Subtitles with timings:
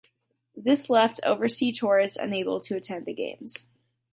[0.55, 3.69] This left overseas tourists unable to attend the Games.